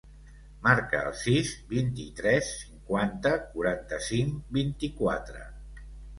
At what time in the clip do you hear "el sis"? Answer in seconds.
1.09-1.51